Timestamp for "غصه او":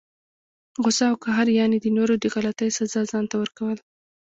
0.83-1.15